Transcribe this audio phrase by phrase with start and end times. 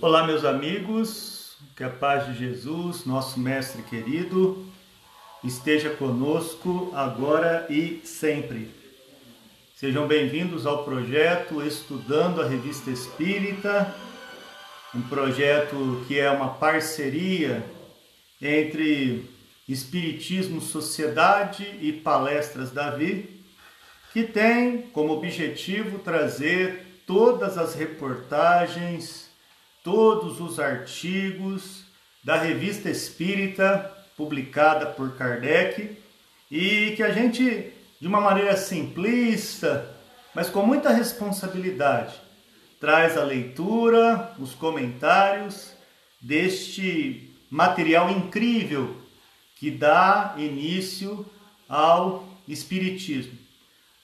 [0.00, 4.64] Olá, meus amigos, que a paz de Jesus, nosso Mestre querido,
[5.42, 8.70] esteja conosco agora e sempre.
[9.74, 13.92] Sejam bem-vindos ao projeto Estudando a Revista Espírita,
[14.94, 17.64] um projeto que é uma parceria
[18.40, 19.28] entre
[19.68, 23.42] Espiritismo Sociedade e Palestras Davi,
[24.12, 29.27] que tem como objetivo trazer todas as reportagens,
[29.82, 31.84] todos os artigos
[32.22, 35.96] da Revista Espírita publicada por Kardec
[36.50, 39.94] e que a gente, de uma maneira simplista,
[40.34, 42.14] mas com muita responsabilidade,
[42.80, 45.72] traz a leitura, os comentários
[46.20, 48.96] deste material incrível
[49.56, 51.24] que dá início
[51.68, 53.38] ao Espiritismo.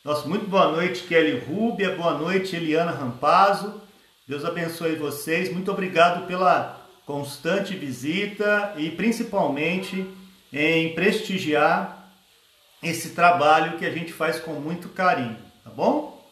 [0.04, 3.80] Nossa, muito boa noite, Kelly Rúbia, boa noite, Eliana Rampazzo.
[4.26, 5.52] Deus abençoe vocês.
[5.52, 10.06] Muito obrigado pela constante visita e principalmente
[10.50, 12.10] em prestigiar
[12.82, 16.26] esse trabalho que a gente faz com muito carinho, tá bom?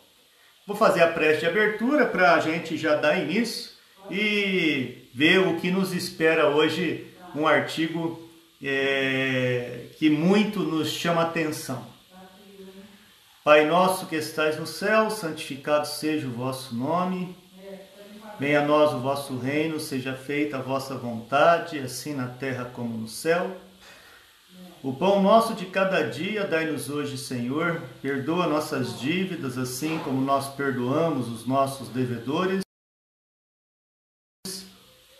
[0.66, 3.72] Vou fazer a prece de abertura para a gente já dar início
[4.10, 8.26] e ver o que nos espera hoje, um artigo
[8.62, 11.86] é, que muito nos chama atenção.
[13.44, 17.41] Pai nosso que estais no céu, santificado seja o vosso nome.
[18.42, 22.98] Venha a nós o vosso reino, seja feita a vossa vontade, assim na terra como
[22.98, 23.56] no céu.
[24.82, 27.80] O pão nosso de cada dia dai-nos hoje, Senhor.
[28.02, 32.62] Perdoa nossas dívidas, assim como nós perdoamos os nossos devedores.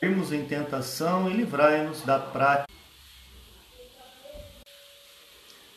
[0.02, 2.66] Irmos em tentação e livrai-nos da prática.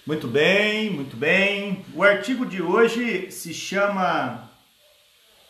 [0.04, 1.86] Muito bem, muito bem.
[1.94, 4.50] O artigo de hoje se chama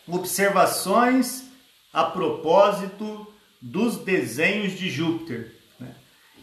[0.06, 1.55] Observações
[1.96, 3.26] a propósito
[3.62, 5.56] dos desenhos de Júpiter.
[5.80, 5.96] Né?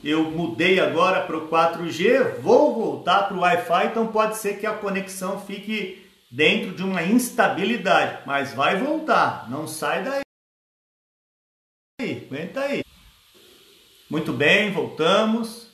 [0.03, 4.65] Eu mudei agora para o 4G, vou voltar para o Wi-Fi, então pode ser que
[4.65, 10.23] a conexão fique dentro de uma instabilidade, mas vai voltar, não sai daí.
[12.01, 12.83] Aguenta aí.
[14.09, 15.71] Muito bem, voltamos.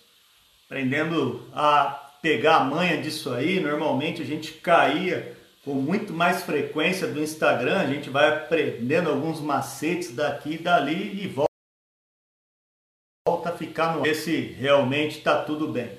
[0.66, 3.60] Aprendendo a pegar a manha disso aí.
[3.60, 5.37] Normalmente a gente caía
[5.68, 11.22] com muito mais frequência do Instagram, a gente vai aprendendo alguns macetes daqui e dali
[11.22, 11.52] e volta,
[13.28, 15.90] volta a ficar no esse realmente está tudo bem.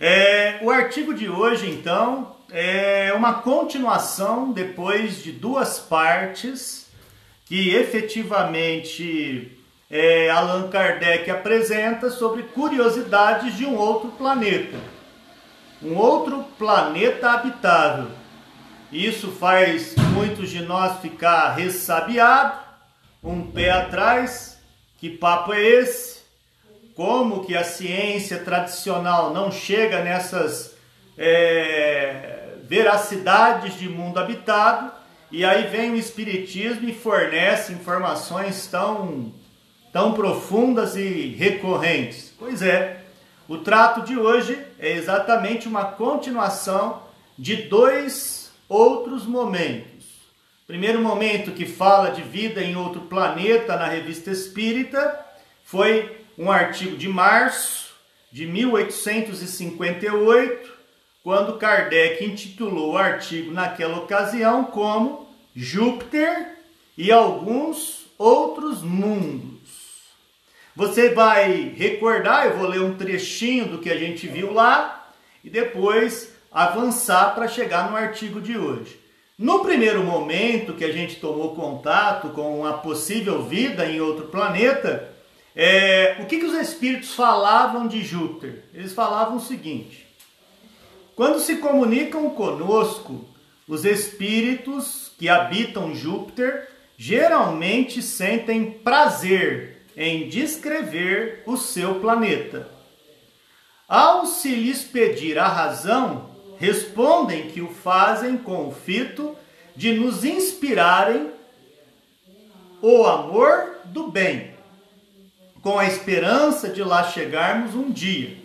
[0.00, 6.90] É, o artigo de hoje, então, é uma continuação depois de duas partes
[7.44, 9.56] que efetivamente
[9.88, 14.76] é, Allan Kardec apresenta sobre curiosidades de um outro planeta.
[15.80, 18.21] Um outro planeta habitável
[18.92, 22.58] isso faz muitos de nós ficar ressabiado,
[23.24, 24.58] um pé atrás.
[24.98, 26.20] Que papo é esse?
[26.94, 30.76] Como que a ciência tradicional não chega nessas
[31.16, 34.92] é, veracidades de mundo habitado?
[35.30, 39.32] E aí vem o Espiritismo e fornece informações tão,
[39.90, 42.34] tão profundas e recorrentes.
[42.38, 43.00] Pois é,
[43.48, 47.04] o trato de hoje é exatamente uma continuação
[47.38, 48.41] de dois
[48.72, 50.06] outros momentos.
[50.66, 55.22] Primeiro momento que fala de vida em outro planeta na Revista Espírita
[55.62, 57.92] foi um artigo de março
[58.32, 60.72] de 1858,
[61.22, 66.56] quando Kardec intitulou o artigo naquela ocasião como Júpiter
[66.96, 69.52] e alguns outros mundos.
[70.74, 75.12] Você vai recordar, eu vou ler um trechinho do que a gente viu lá
[75.44, 79.00] e depois avançar para chegar no artigo de hoje.
[79.38, 85.10] No primeiro momento que a gente tomou contato com a possível vida em outro planeta,
[85.56, 88.64] é, o que, que os espíritos falavam de Júpiter?
[88.72, 90.06] Eles falavam o seguinte:
[91.16, 93.24] quando se comunicam conosco,
[93.66, 102.68] os espíritos que habitam Júpiter geralmente sentem prazer em descrever o seu planeta.
[103.88, 106.31] Ao se lhes pedir a razão,
[106.62, 109.36] respondem que o fazem com o fito
[109.74, 111.32] de nos inspirarem
[112.80, 114.54] o amor do bem,
[115.60, 118.36] com a esperança de lá chegarmos um dia.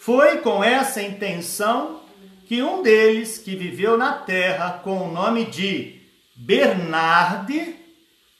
[0.00, 2.00] Foi com essa intenção
[2.48, 6.00] que um deles, que viveu na terra com o nome de
[6.34, 7.76] Bernard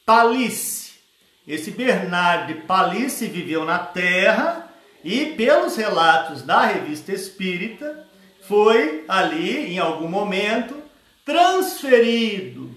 [0.06, 0.92] Palisse,
[1.46, 4.72] esse Bernard Palisse viveu na terra
[5.04, 8.10] e, pelos relatos da revista Espírita,
[8.42, 10.74] foi ali, em algum momento,
[11.24, 12.70] transferido.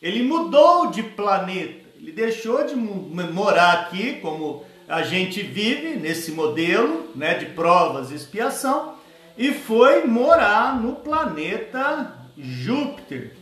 [0.00, 1.88] Ele mudou de planeta.
[1.98, 8.14] Ele deixou de morar aqui como a gente vive nesse modelo né, de provas e
[8.14, 8.94] expiação
[9.36, 13.36] e foi morar no planeta Júpiter.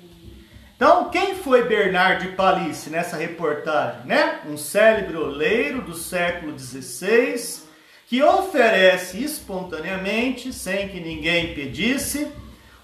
[0.77, 4.05] Então, quem foi Bernard de Palice nessa reportagem?
[4.05, 4.41] Né?
[4.47, 7.67] Um célebre oleiro do século XVI
[8.09, 12.33] que oferece espontaneamente, sem que ninguém pedisse,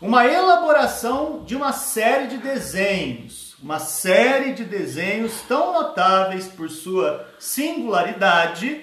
[0.00, 7.26] uma elaboração de uma série de desenhos, uma série de desenhos tão notáveis por sua
[7.38, 8.82] singularidade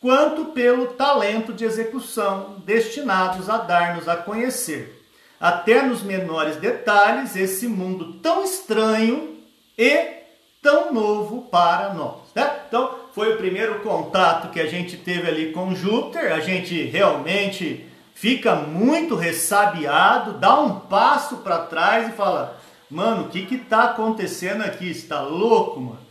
[0.00, 4.98] quanto pelo talento de execução, destinados a dar-nos a conhecer
[5.38, 9.36] até nos menores detalhes, esse mundo tão estranho
[9.76, 10.22] e
[10.62, 12.20] tão novo para nós.
[12.32, 12.60] Né?
[12.68, 16.32] Então, foi o primeiro contato que a gente teve ali com Júpiter.
[16.32, 22.58] A gente realmente fica muito ressabiado, dá um passo para trás e fala:
[22.90, 24.90] Mano, o que que tá acontecendo aqui?
[24.90, 26.02] Está louco, mano?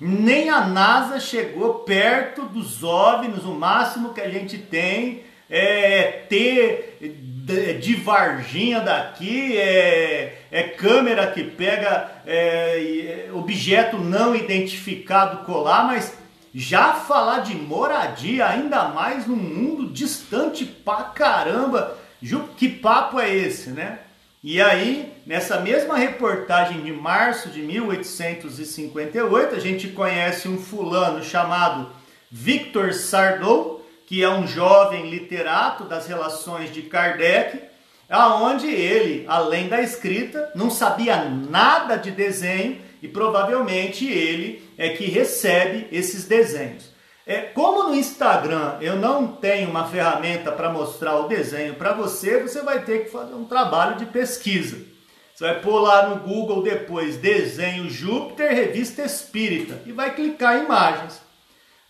[0.00, 6.98] Nem a NASA chegou perto dos OVNIs, o máximo que a gente tem é ter
[7.80, 16.23] de Varginha daqui, é, é câmera que pega é, objeto não identificado colar, mas
[16.54, 21.98] já falar de moradia, ainda mais num mundo distante pra caramba,
[22.56, 23.98] que papo é esse, né?
[24.42, 31.90] E aí, nessa mesma reportagem de março de 1858, a gente conhece um fulano chamado
[32.30, 37.58] Victor Sardou, que é um jovem literato das relações de Kardec,
[38.08, 45.04] aonde ele, além da escrita, não sabia nada de desenho e provavelmente ele é que
[45.04, 46.90] recebe esses desenhos.
[47.26, 52.40] É, como no Instagram eu não tenho uma ferramenta para mostrar o desenho para você,
[52.40, 54.78] você vai ter que fazer um trabalho de pesquisa.
[55.34, 60.64] Você vai pôr lá no Google depois desenho Júpiter, revista espírita e vai clicar em
[60.64, 61.20] imagens.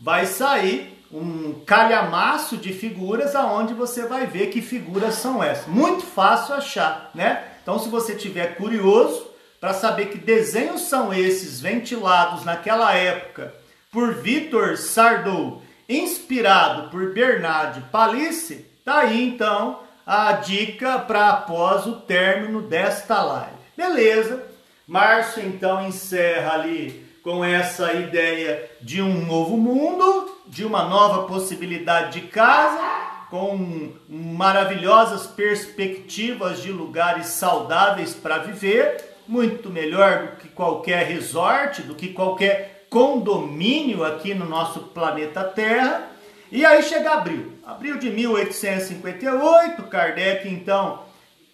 [0.00, 5.68] Vai sair um calhamaço de figuras aonde você vai ver que figuras são essas.
[5.68, 7.44] Muito fácil achar, né?
[7.62, 9.33] Então, se você tiver curioso
[9.64, 13.54] para saber que desenhos são esses ventilados naquela época
[13.90, 21.96] por Vitor Sardou, inspirado por Bernard Palisse, tá aí então a dica para após o
[21.96, 23.56] término desta live.
[23.74, 24.44] Beleza?
[24.86, 32.20] Março então encerra ali com essa ideia de um novo mundo, de uma nova possibilidade
[32.20, 32.82] de casa,
[33.30, 41.94] com maravilhosas perspectivas de lugares saudáveis para viver, muito melhor do que qualquer resort, do
[41.94, 46.10] que qualquer condomínio aqui no nosso planeta Terra.
[46.52, 51.02] E aí chega abril, abril de 1858, Kardec então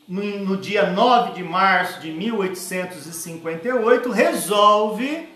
[0.07, 5.29] no, dia 9 de março de 1858 resolve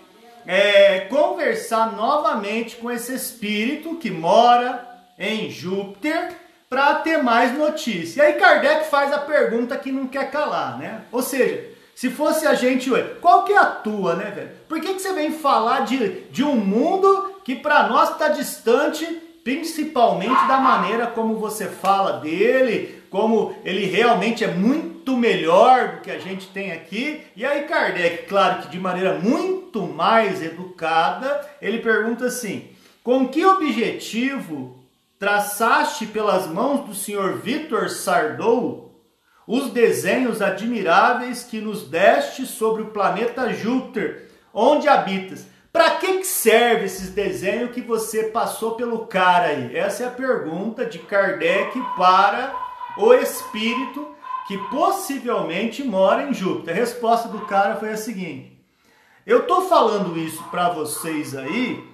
[0.44, 4.86] é, conversar novamente com esse espírito que mora
[5.18, 6.32] em Júpiter
[6.68, 8.20] para ter mais notícia.
[8.20, 11.02] E aí Kardec faz a pergunta que não quer calar, né?
[11.12, 14.50] Ou seja, se fosse a gente, qual que é a tua, né, velho?
[14.68, 19.06] Por que, que você vem falar de, de um mundo que para nós está distante,
[19.44, 26.10] principalmente da maneira como você fala dele, como ele realmente é muito melhor do que
[26.10, 27.20] a gente tem aqui.
[27.36, 32.70] E aí Kardec, claro que de maneira muito mais educada, ele pergunta assim:
[33.04, 34.82] com que objetivo
[35.16, 38.83] traçaste pelas mãos do senhor Vitor Sardou
[39.46, 45.46] os desenhos admiráveis que nos deste sobre o planeta Júpiter, onde habitas?
[45.72, 49.76] Para que, que serve esses desenhos que você passou pelo cara aí?
[49.76, 52.54] Essa é a pergunta de Kardec para
[52.96, 54.14] o espírito
[54.46, 56.74] que possivelmente mora em Júpiter.
[56.74, 58.56] A resposta do cara foi a seguinte:
[59.26, 61.84] Eu estou falando isso para vocês aí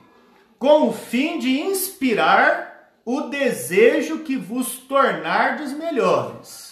[0.58, 6.69] com o fim de inspirar o desejo que vos tornardes melhores.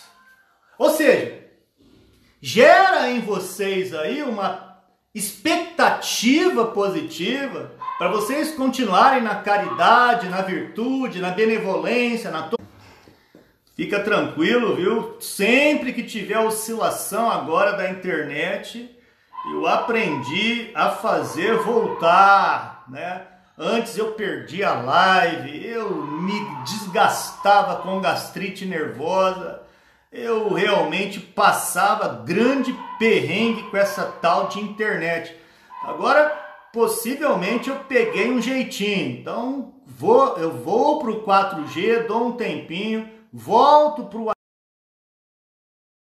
[0.79, 1.43] Ou seja,
[2.41, 4.79] gera em vocês aí uma
[5.15, 12.49] expectativa positiva para vocês continuarem na caridade, na virtude, na benevolência, na
[13.75, 15.17] Fica tranquilo, viu?
[15.21, 18.91] Sempre que tiver oscilação agora da internet,
[19.53, 23.23] eu aprendi a fazer voltar, né?
[23.57, 29.63] Antes eu perdi a live, eu me desgastava com gastrite nervosa,
[30.11, 35.35] eu realmente passava grande perrengue com essa tal de internet.
[35.83, 36.29] Agora,
[36.73, 39.21] possivelmente eu peguei um jeitinho.
[39.21, 44.33] Então, vou, eu vou pro 4G, dou um tempinho volto para o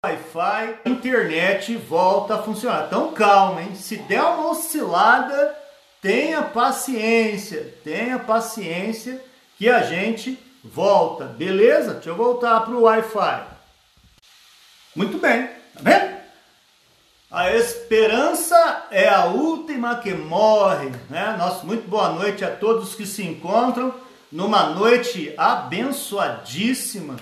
[0.03, 2.87] Wi-Fi, internet volta a funcionar.
[2.87, 3.75] Então calma, hein?
[3.75, 5.55] Se der uma oscilada,
[6.01, 9.23] tenha paciência, tenha paciência
[9.57, 11.93] que a gente volta, beleza?
[11.93, 13.60] Deixa eu voltar para o Wi-Fi.
[14.93, 16.11] Muito bem, tá vendo?
[17.31, 21.33] A esperança é a última que morre, né?
[21.37, 23.93] Nossa, muito boa noite a todos que se encontram
[24.29, 27.15] numa noite abençoadíssima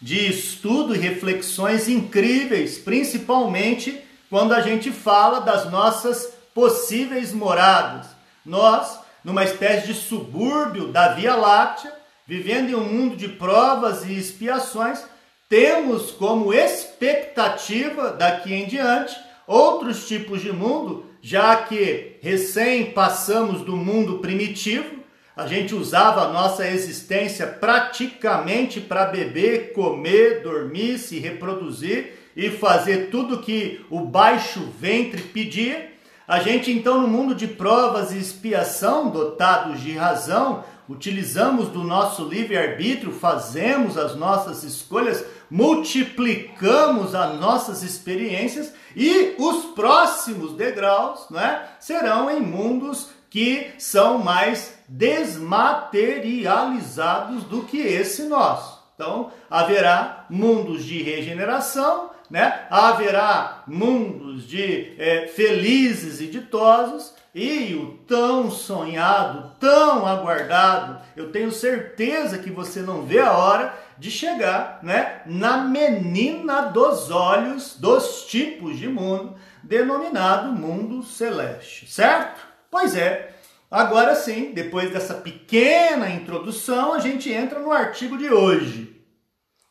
[0.00, 8.06] de estudo e reflexões incríveis, principalmente quando a gente fala das nossas possíveis moradas.
[8.46, 11.92] Nós, numa espécie de subúrbio da Via Láctea,
[12.24, 15.02] vivendo em um mundo de provas e expiações,
[15.48, 23.76] temos como expectativa daqui em diante outros tipos de mundo, já que recém passamos do
[23.76, 24.98] mundo primitivo,
[25.34, 33.08] a gente usava a nossa existência praticamente para beber, comer, dormir, se reproduzir e fazer
[33.08, 35.92] tudo que o baixo ventre pedia.
[36.26, 42.24] A gente então no mundo de provas e expiação, dotados de razão, utilizamos do nosso
[42.24, 52.30] livre-arbítrio, fazemos as nossas escolhas, multiplicamos as nossas experiências e os próximos degraus né, serão
[52.30, 58.76] em mundos que são mais desmaterializados do que esse nosso.
[58.94, 62.66] Então, haverá mundos de regeneração, né?
[62.68, 71.52] haverá mundos de é, felizes e ditosos, e o tão sonhado, tão aguardado, eu tenho
[71.52, 78.24] certeza que você não vê a hora de chegar né, na menina dos olhos dos
[78.24, 82.40] tipos de mundo, denominado mundo celeste, certo?
[82.68, 83.32] Pois é,
[83.70, 89.00] agora sim, depois dessa pequena introdução, a gente entra no artigo de hoje.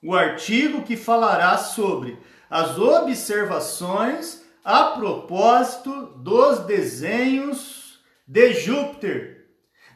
[0.01, 2.17] O artigo que falará sobre
[2.49, 9.45] as observações a propósito dos desenhos de Júpiter.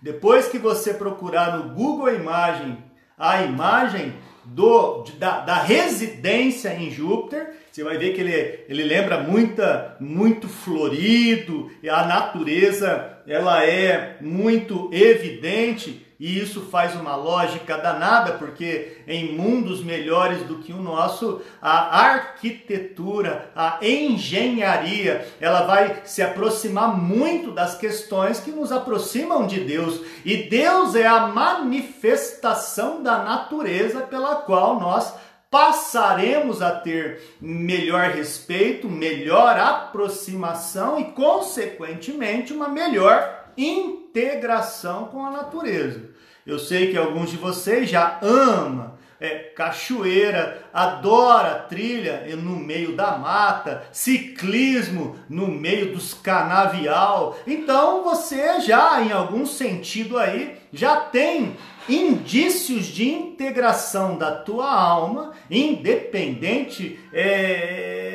[0.01, 2.77] Depois que você procurar no Google imagem,
[3.17, 4.13] a imagem
[4.45, 10.47] do, da, da residência em Júpiter, você vai ver que ele, ele lembra muita, muito
[10.47, 19.35] florido, a natureza ela é muito evidente e isso faz uma lógica danada, porque em
[19.35, 27.49] mundos melhores do que o nosso, a arquitetura, a engenharia, ela vai se aproximar muito
[27.49, 29.99] das questões que nos aproximam de Deus.
[30.23, 35.11] E Deus é a manifestação da natureza pela qual nós
[35.49, 46.10] passaremos a ter melhor respeito, melhor aproximação e, consequentemente, uma melhor integração com a natureza.
[46.45, 53.15] Eu sei que alguns de vocês já amam é, cachoeira, adora trilha no meio da
[53.19, 57.37] mata, ciclismo no meio dos canavial.
[57.45, 61.55] Então você já, em algum sentido aí, já tem
[61.87, 68.10] indícios de integração da tua alma, independente é,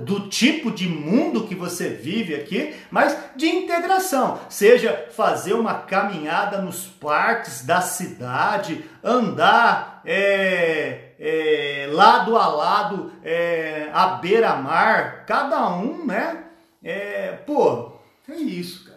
[0.00, 4.40] do tipo de mundo que você vive aqui, mas de integração.
[4.48, 13.90] Seja fazer uma caminhada nos parques da cidade, andar é, é, lado a lado, é,
[13.92, 16.44] à beira-mar, cada um, né?
[16.82, 17.92] É, pô,
[18.28, 18.89] é isso, cara.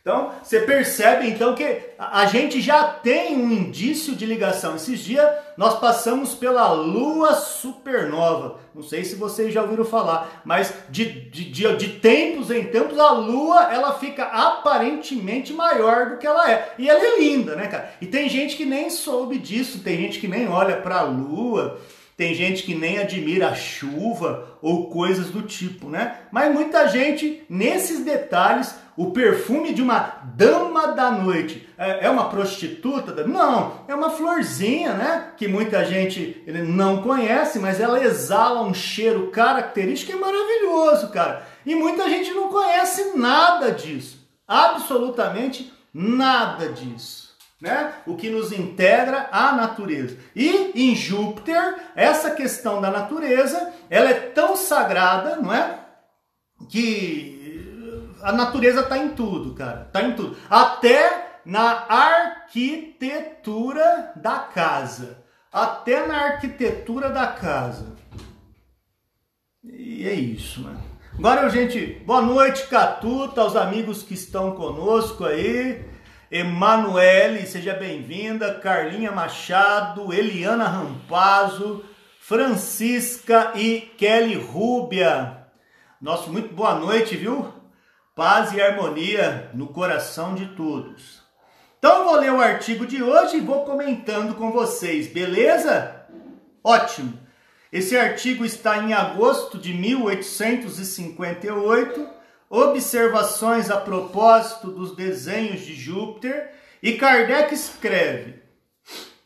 [0.00, 4.76] Então, você percebe então que a gente já tem um indício de ligação.
[4.76, 5.28] Esses dias
[5.58, 8.58] nós passamos pela lua supernova.
[8.74, 12.98] Não sei se vocês já ouviram falar, mas de, de, de, de tempos em tempos
[12.98, 16.74] a lua ela fica aparentemente maior do que ela é.
[16.78, 17.92] E ela é linda, né, cara?
[18.00, 21.78] E tem gente que nem soube disso, tem gente que nem olha para a lua.
[22.16, 26.18] Tem gente que nem admira a chuva ou coisas do tipo, né?
[26.30, 32.28] Mas muita gente, nesses detalhes, o perfume de uma dama da noite é, é uma
[32.28, 33.26] prostituta?
[33.26, 35.32] Não, é uma florzinha, né?
[35.38, 41.46] Que muita gente não conhece, mas ela exala um cheiro característico e maravilhoso, cara.
[41.64, 44.28] E muita gente não conhece nada disso.
[44.46, 47.92] Absolutamente nada disso né?
[48.06, 50.16] O que nos integra à natureza.
[50.34, 55.78] E em Júpiter, essa questão da natureza, ela é tão sagrada, não é?
[56.70, 57.40] Que
[58.22, 59.82] a natureza está em tudo, cara.
[59.86, 60.36] Está em tudo.
[60.48, 63.32] Até na arquitetura
[64.16, 65.18] da casa.
[65.52, 67.96] Até na arquitetura da casa.
[69.64, 70.80] E é isso, mano.
[71.18, 75.84] Agora, gente, boa noite, Catuta, aos amigos que estão conosco aí.
[76.30, 78.54] Emanuele, seja bem-vinda.
[78.54, 81.84] Carlinha Machado, Eliana Rampazzo,
[82.20, 85.46] Francisca e Kelly Rúbia.
[86.00, 87.59] Nosso muito boa noite, viu?
[88.20, 91.22] Paz e harmonia no coração de todos.
[91.78, 96.04] Então vou ler o artigo de hoje e vou comentando com vocês, beleza?
[96.62, 97.18] Ótimo!
[97.72, 102.10] Esse artigo está em agosto de 1858,
[102.50, 108.42] observações a propósito dos desenhos de Júpiter, e Kardec escreve: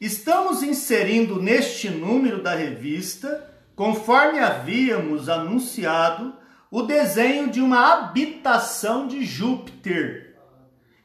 [0.01, 6.44] Estamos inserindo neste número da revista, conforme havíamos anunciado,
[6.75, 10.35] o desenho de uma habitação de Júpiter,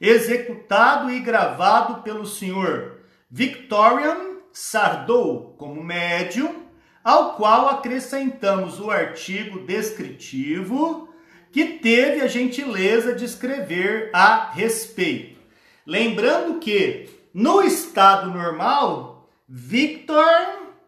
[0.00, 6.64] executado e gravado pelo senhor Victorian Sardou como médium,
[7.04, 11.08] ao qual acrescentamos o artigo descritivo
[11.52, 15.38] que teve a gentileza de escrever a respeito.
[15.86, 20.26] Lembrando que no estado normal, Victor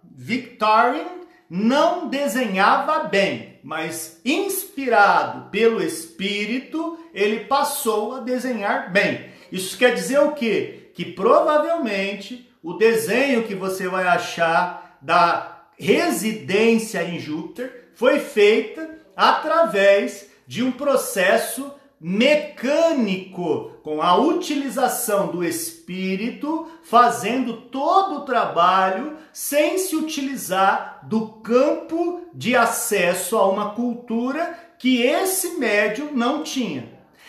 [0.02, 1.21] Victorian
[1.54, 9.26] não desenhava bem, mas inspirado pelo Espírito, ele passou a desenhar bem.
[9.52, 10.88] Isso quer dizer o quê?
[10.94, 20.30] Que provavelmente o desenho que você vai achar da residência em Júpiter foi feita através
[20.46, 21.70] de um processo
[22.02, 32.22] mecânico, com a utilização do espírito, fazendo todo o trabalho sem se utilizar do campo
[32.34, 36.88] de acesso a uma cultura que esse médium não tinha.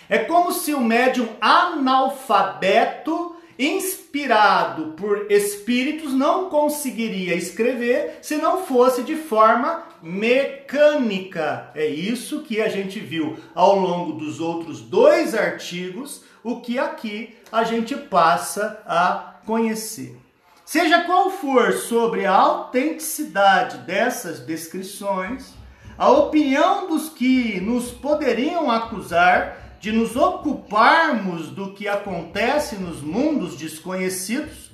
[0.09, 9.03] É como se o médium analfabeto inspirado por espíritos, não conseguiria escrever se não fosse
[9.03, 11.72] de forma mecânica.
[11.75, 17.36] É isso que a gente viu ao longo dos outros dois artigos, o que aqui
[17.51, 20.17] a gente passa a conhecer.
[20.65, 25.53] Seja qual for sobre a autenticidade dessas descrições,
[25.98, 33.58] a opinião dos que nos poderiam acusar de nos ocuparmos do que acontece nos mundos
[33.58, 34.71] desconhecidos,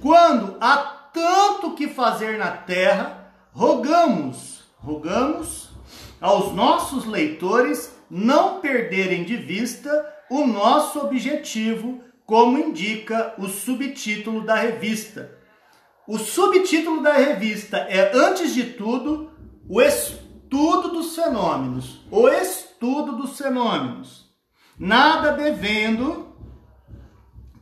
[0.00, 0.76] quando há
[1.12, 5.70] tanto que fazer na terra, rogamos, rogamos
[6.20, 9.90] aos nossos leitores não perderem de vista
[10.30, 15.36] o nosso objetivo, como indica o subtítulo da revista.
[16.06, 19.32] O subtítulo da revista é, antes de tudo,
[19.68, 22.06] o estudo dos fenômenos.
[22.08, 24.23] O estudo dos fenômenos
[24.78, 26.34] nada devendo,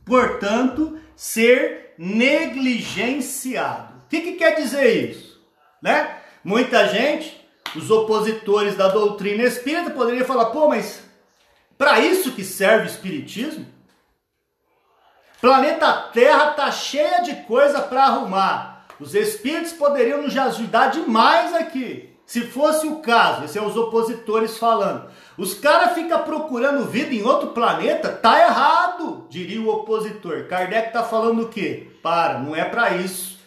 [0.05, 3.93] portanto, ser negligenciado.
[4.05, 5.41] O que, que quer dizer isso?
[5.81, 6.17] Né?
[6.43, 7.39] Muita gente,
[7.75, 11.03] os opositores da doutrina espírita, poderiam falar: pô, mas
[11.77, 13.65] para isso que serve o espiritismo?
[15.41, 18.85] Planeta Terra tá cheia de coisa para arrumar.
[18.99, 22.12] Os espíritos poderiam nos ajudar demais aqui.
[22.25, 25.09] Se fosse o caso, esses são os opositores falando.
[25.37, 30.47] Os caras ficam procurando vida em outro planeta, tá errado, diria o opositor.
[30.47, 31.91] Kardec tá falando o quê?
[32.01, 33.39] Para, não é para isso.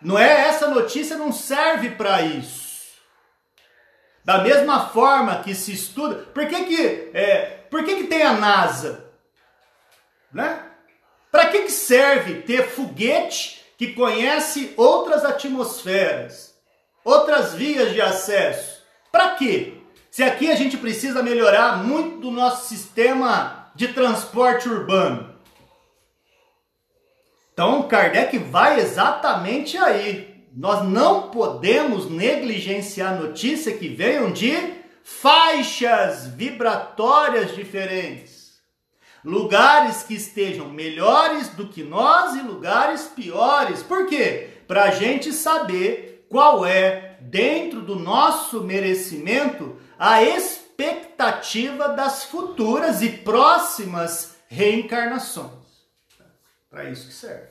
[0.00, 2.66] Não é essa notícia não serve para isso.
[4.24, 8.32] Da mesma forma que se estuda, por que que, é, por que, que tem a
[8.32, 9.08] NASA?
[10.32, 10.62] Né?
[11.30, 16.55] Para que, que serve ter foguete que conhece outras atmosferas,
[17.06, 18.82] outras vias de acesso?
[19.12, 19.74] Para quê?
[20.10, 25.34] Se aqui a gente precisa melhorar muito do nosso sistema de transporte urbano.
[27.52, 30.44] Então Kardec vai exatamente aí.
[30.52, 38.56] Nós não podemos negligenciar notícias que venham de faixas vibratórias diferentes.
[39.24, 43.82] Lugares que estejam melhores do que nós e lugares piores.
[43.82, 44.48] Por quê?
[44.66, 53.08] Para a gente saber qual é, dentro do nosso merecimento, a expectativa das futuras e
[53.08, 55.66] próximas reencarnações.
[56.70, 57.48] Para isso que serve.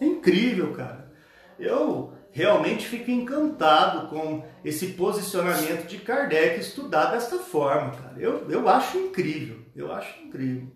[0.00, 1.12] É incrível, cara.
[1.58, 8.14] Eu realmente fico encantado com esse posicionamento de Kardec estudar desta forma, cara.
[8.18, 9.60] Eu, eu acho incrível.
[9.74, 10.72] Eu acho incrível.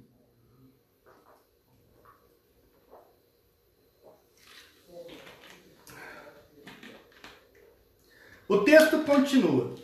[8.47, 9.75] O texto continua.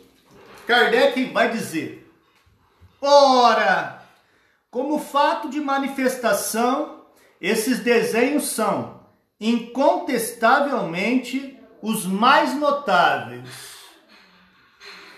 [0.67, 2.07] Kardec vai dizer:
[3.01, 4.03] ora,
[4.69, 7.01] como fato de manifestação,
[7.41, 9.01] esses desenhos são
[9.39, 13.49] incontestavelmente os mais notáveis.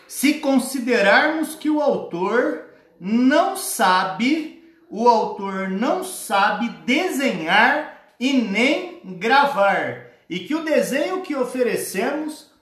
[0.08, 10.14] Se considerarmos que o autor não sabe, o autor não sabe desenhar e nem gravar,
[10.30, 12.53] e que o desenho que oferecemos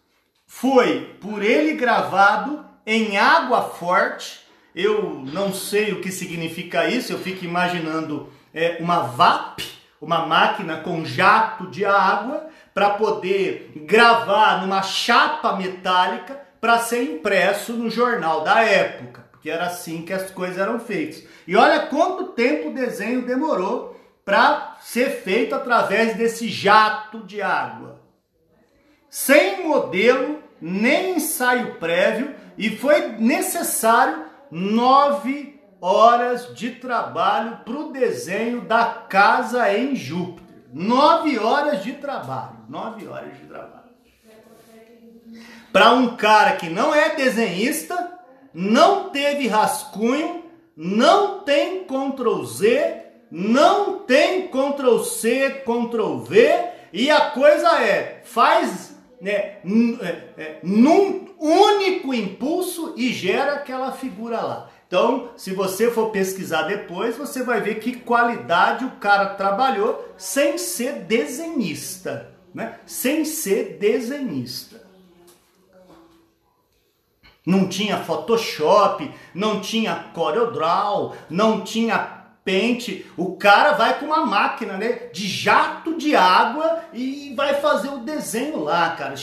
[0.53, 7.19] foi por ele gravado em água forte Eu não sei o que significa isso, eu
[7.19, 9.61] fico imaginando é, uma VAP,
[9.99, 17.73] uma máquina com jato de água, para poder gravar numa chapa metálica para ser impresso
[17.73, 21.25] no jornal da época, porque era assim que as coisas eram feitas.
[21.47, 28.01] E olha quanto tempo o desenho demorou para ser feito através desse jato de água.
[29.09, 38.62] Sem modelo, nem ensaio prévio, e foi necessário nove horas de trabalho para o desenho
[38.62, 40.41] da casa em Júpiter.
[40.71, 42.58] Nove horas de trabalho.
[42.69, 43.82] Nove horas de trabalho.
[45.74, 48.19] Para um cara que não é desenhista,
[48.54, 50.43] não teve rascunho,
[50.76, 58.90] não tem Ctrl Z, não tem Ctrl C, Ctrl V, e a coisa é, faz
[59.21, 59.57] né,
[60.01, 64.69] é, é, num único impulso e gera aquela figura lá.
[64.88, 70.57] Então, se você for pesquisar depois, você vai ver que qualidade o cara trabalhou sem
[70.57, 72.79] ser desenhista, né?
[72.86, 74.81] Sem ser desenhista.
[77.45, 83.06] Não tinha Photoshop, não tinha CorelDRAW, não tinha pente.
[83.15, 87.99] O cara vai com uma máquina, né, de jato de água e vai fazer o
[87.99, 89.15] desenho lá, cara.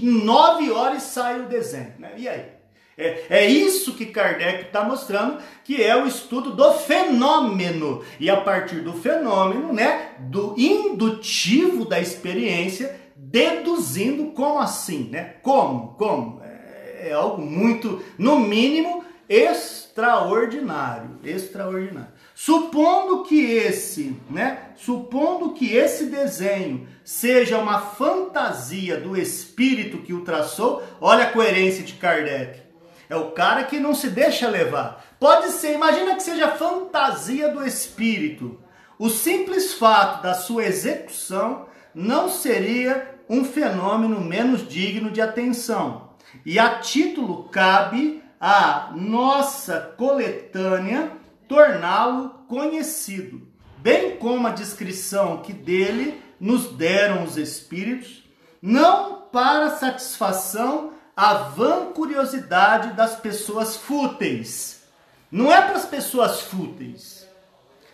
[0.00, 2.12] Em nove horas sai o desenho, né?
[2.16, 2.62] E aí?
[2.96, 8.04] É, é isso que Kardec está mostrando, que é o estudo do fenômeno.
[8.20, 15.36] E a partir do fenômeno, né, do indutivo da experiência, deduzindo como assim, né?
[15.42, 15.94] Como?
[15.94, 16.42] Como?
[16.44, 21.18] É, é algo muito, no mínimo, extraordinário.
[21.24, 22.11] Extraordinário.
[22.44, 30.22] Supondo que esse, né, supondo que esse desenho seja uma fantasia do espírito que o
[30.24, 32.60] traçou, olha a coerência de Kardec.
[33.08, 35.04] É o cara que não se deixa levar.
[35.20, 38.58] Pode ser, imagina que seja fantasia do espírito.
[38.98, 46.08] O simples fato da sua execução não seria um fenômeno menos digno de atenção.
[46.44, 51.21] E a título cabe a nossa coletânea
[51.52, 58.24] torná-lo conhecido, bem como a descrição que dele nos deram os Espíritos,
[58.62, 64.82] não para satisfação a vã curiosidade das pessoas fúteis.
[65.30, 67.28] Não é para as pessoas fúteis.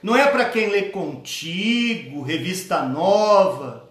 [0.01, 3.89] Não é para quem lê contigo, revista nova.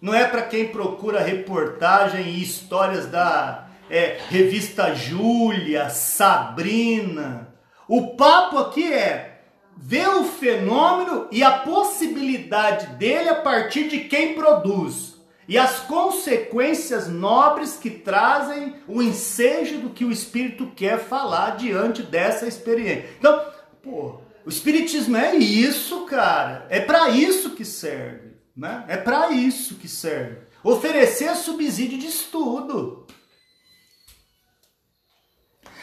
[0.00, 7.49] Não é para quem procura reportagem e histórias da é, revista Júlia, Sabrina
[7.92, 9.40] o papo aqui é
[9.76, 15.16] ver o fenômeno e a possibilidade dele a partir de quem produz.
[15.48, 22.00] E as consequências nobres que trazem o ensejo do que o espírito quer falar diante
[22.00, 23.06] dessa experiência.
[23.18, 23.44] Então,
[23.82, 26.68] pô, o espiritismo é isso, cara.
[26.70, 28.84] É para isso que serve, né?
[28.86, 30.36] É para isso que serve.
[30.62, 33.04] Oferecer subsídio de estudo.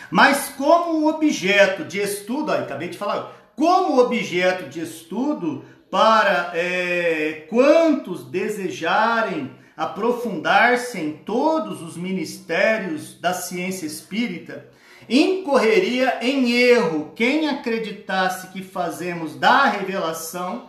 [0.09, 7.45] Mas como objeto de estudo, ó, acabei de falar, como objeto de estudo para é,
[7.49, 14.67] quantos desejarem aprofundar-se em todos os ministérios da ciência espírita,
[15.07, 20.67] incorreria em erro quem acreditasse que fazemos da revelação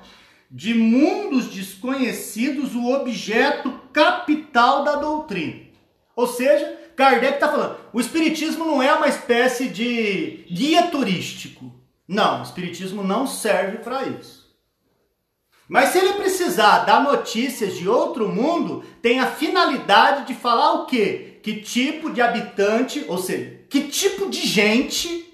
[0.51, 5.68] de mundos desconhecidos o objeto capital da doutrina.
[6.14, 11.73] Ou seja, Kardec está falando, o Espiritismo não é uma espécie de guia turístico.
[12.09, 14.53] Não, o Espiritismo não serve para isso.
[15.69, 20.87] Mas se ele precisar dar notícias de outro mundo, tem a finalidade de falar o
[20.87, 21.39] quê?
[21.41, 25.25] Que tipo de habitante, ou seja, que tipo de gente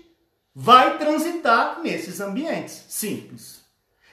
[0.55, 2.85] vai transitar nesses ambientes.
[2.91, 3.63] Simples.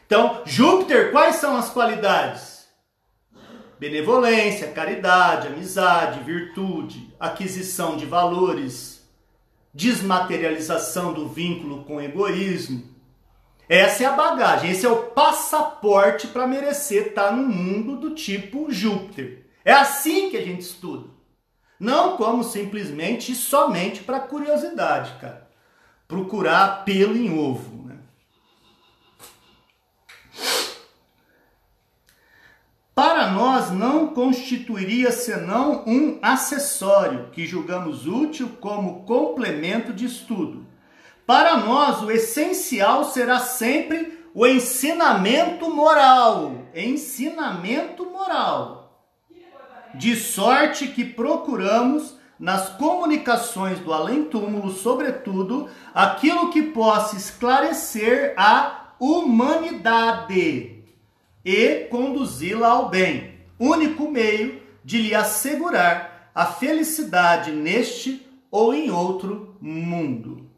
[0.05, 2.50] Então, Júpiter, quais são as qualidades?
[3.81, 9.03] Benevolência, caridade, amizade, virtude, aquisição de valores,
[9.73, 12.83] desmaterialização do vínculo com egoísmo.
[13.67, 18.71] Essa é a bagagem, esse é o passaporte para merecer estar no mundo do tipo
[18.71, 19.47] Júpiter.
[19.65, 21.09] É assim que a gente estuda.
[21.79, 25.49] Não como simplesmente e somente para curiosidade, cara.
[26.07, 27.81] Procurar pelo em ovo.
[33.01, 40.65] para nós não constituiria senão um acessório que julgamos útil como complemento de estudo.
[41.25, 46.67] Para nós, o essencial será sempre o ensinamento moral.
[46.75, 49.07] Ensinamento moral.
[49.95, 60.80] De sorte que procuramos nas comunicações do além-túmulo, sobretudo, aquilo que possa esclarecer a humanidade
[61.43, 69.55] e conduzi-la ao bem, único meio de lhe assegurar a felicidade neste ou em outro
[69.61, 70.49] mundo.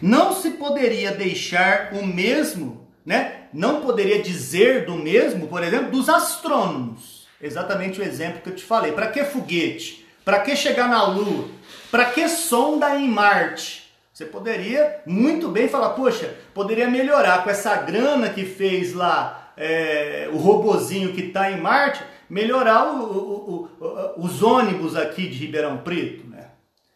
[0.00, 3.48] Não se poderia deixar o mesmo, né?
[3.52, 7.26] Não poderia dizer do mesmo, por exemplo, dos astrônomos.
[7.40, 8.92] Exatamente o exemplo que eu te falei.
[8.92, 10.06] Para que foguete?
[10.24, 11.48] Para que chegar na Lua?
[11.90, 13.85] Para que sonda em Marte?
[14.16, 20.30] Você poderia muito bem falar, poxa, poderia melhorar com essa grana que fez lá é,
[20.32, 25.76] o robozinho que está em Marte, melhorar o, o, o, os ônibus aqui de Ribeirão
[25.76, 26.46] Preto, né?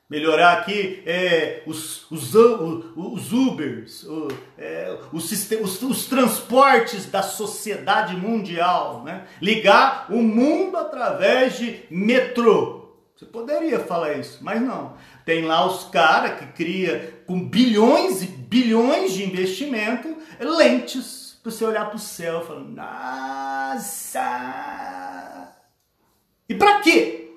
[0.09, 4.06] melhorar aqui é, os, os, os Ubers,
[4.56, 9.26] é, os, os, os, transportes da sociedade mundial, né?
[9.42, 12.89] ligar o mundo através de metrô.
[13.20, 14.96] Você poderia falar isso, mas não.
[15.26, 21.62] Tem lá os caras que cria com bilhões e bilhões de investimento lentes para você
[21.66, 25.52] olhar para o céu falar, nossa!
[26.48, 27.33] E para quê?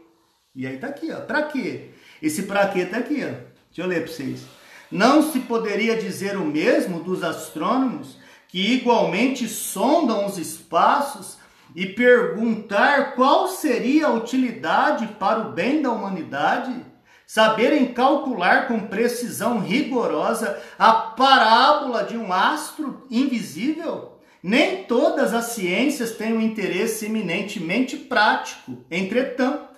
[0.55, 1.89] E aí tá aqui, ó, para quê?
[2.21, 3.31] Esse para quê tá aqui, ó.
[3.67, 4.45] Deixa eu ler para vocês.
[4.89, 8.17] Não se poderia dizer o mesmo dos astrônomos
[8.47, 11.42] que igualmente sondam os espaços
[11.75, 16.85] e perguntar qual seria a utilidade para o bem da humanidade?
[17.25, 24.19] Saberem calcular com precisão rigorosa a parábola de um astro invisível?
[24.41, 28.85] Nem todas as ciências têm um interesse eminentemente prático.
[28.91, 29.73] Entretanto,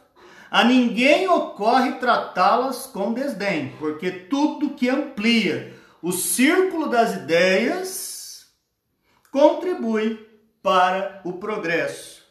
[0.50, 8.48] a ninguém ocorre tratá-las com desdém, porque tudo que amplia o círculo das ideias
[9.32, 10.26] contribui
[10.66, 12.24] para o progresso.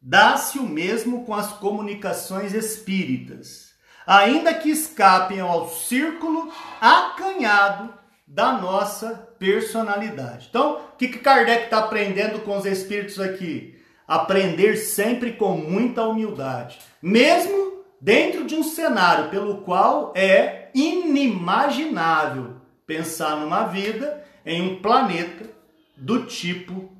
[0.00, 3.72] Dá-se o mesmo com as comunicações espíritas,
[4.06, 7.92] ainda que escapem ao círculo acanhado
[8.24, 10.46] da nossa personalidade.
[10.48, 13.76] Então, o que Kardec está aprendendo com os espíritos aqui?
[14.06, 22.54] Aprender sempre com muita humildade, mesmo dentro de um cenário pelo qual é inimaginável
[22.86, 25.50] pensar numa vida em um planeta
[25.96, 26.99] do tipo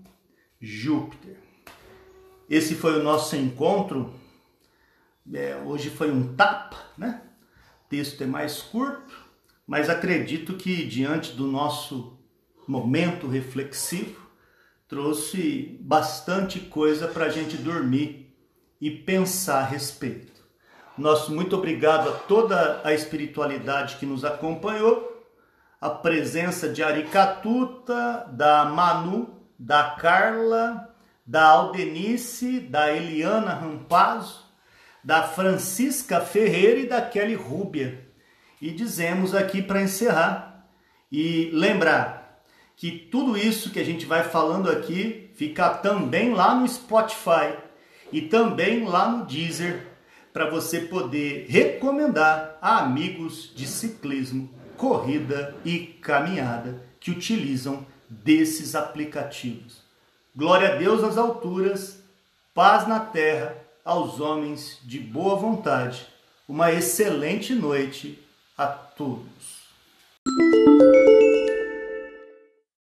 [0.60, 1.36] Júpiter.
[2.48, 4.12] Esse foi o nosso encontro.
[5.32, 7.22] É, hoje foi um tapa, né?
[7.84, 9.14] O texto é mais curto,
[9.66, 12.18] mas acredito que diante do nosso
[12.66, 14.20] momento reflexivo
[14.86, 18.36] trouxe bastante coisa para a gente dormir
[18.80, 20.42] e pensar a respeito.
[20.98, 25.26] Nosso muito obrigado a toda a espiritualidade que nos acompanhou,
[25.80, 30.88] a presença de Aricatuta, da Manu, da Carla,
[31.26, 34.46] da Aldenice, da Eliana Rampazzo,
[35.04, 38.08] da Francisca Ferreira e da Kelly Rúbia.
[38.58, 40.66] E dizemos aqui para encerrar
[41.12, 42.42] e lembrar
[42.74, 47.54] que tudo isso que a gente vai falando aqui fica também lá no Spotify
[48.10, 49.88] e também lá no Deezer
[50.32, 59.82] para você poder recomendar a amigos de ciclismo, corrida e caminhada que utilizam desses aplicativos.
[60.34, 62.02] Glória a Deus nas alturas,
[62.52, 66.06] paz na terra aos homens de boa vontade.
[66.48, 68.18] Uma excelente noite
[68.58, 69.60] a todos.